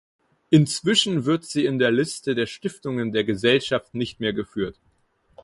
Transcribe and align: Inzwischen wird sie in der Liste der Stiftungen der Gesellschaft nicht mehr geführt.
Inzwischen 0.49 1.25
wird 1.25 1.45
sie 1.45 1.65
in 1.67 1.77
der 1.77 1.91
Liste 1.91 2.33
der 2.33 2.47
Stiftungen 2.47 3.11
der 3.13 3.23
Gesellschaft 3.23 3.93
nicht 3.93 4.19
mehr 4.19 4.33
geführt. 4.33 4.79